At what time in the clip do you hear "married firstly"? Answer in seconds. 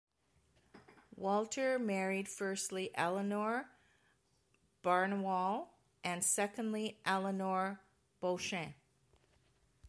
1.77-2.89